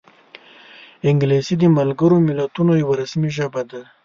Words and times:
انګلیسي 1.09 1.55
د 1.59 1.63
ملګرو 1.77 2.17
ملتونو 2.27 2.71
یوه 2.83 2.93
رسمي 3.01 3.29
ژبه 3.37 3.61
ده 3.69 3.81